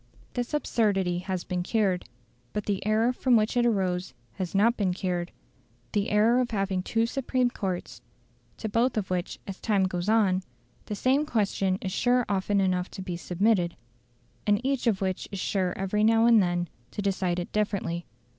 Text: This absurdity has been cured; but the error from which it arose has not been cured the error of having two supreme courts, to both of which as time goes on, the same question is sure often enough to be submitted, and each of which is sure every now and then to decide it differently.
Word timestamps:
This 0.33 0.55
absurdity 0.55 1.19
has 1.19 1.43
been 1.43 1.61
cured; 1.61 2.09
but 2.53 2.65
the 2.65 2.83
error 2.87 3.13
from 3.13 3.35
which 3.35 3.55
it 3.55 3.67
arose 3.67 4.15
has 4.33 4.55
not 4.55 4.75
been 4.75 4.95
cured 4.95 5.31
the 5.91 6.09
error 6.09 6.39
of 6.39 6.49
having 6.49 6.81
two 6.81 7.05
supreme 7.05 7.51
courts, 7.51 8.01
to 8.57 8.67
both 8.67 8.97
of 8.97 9.11
which 9.11 9.37
as 9.45 9.59
time 9.59 9.83
goes 9.83 10.09
on, 10.09 10.41
the 10.87 10.95
same 10.95 11.23
question 11.23 11.77
is 11.81 11.91
sure 11.91 12.25
often 12.27 12.59
enough 12.59 12.89
to 12.89 13.03
be 13.03 13.15
submitted, 13.15 13.75
and 14.47 14.59
each 14.65 14.87
of 14.87 15.01
which 15.01 15.27
is 15.31 15.37
sure 15.39 15.71
every 15.77 16.03
now 16.03 16.25
and 16.25 16.41
then 16.41 16.67
to 16.89 17.03
decide 17.03 17.37
it 17.37 17.51
differently. 17.51 18.07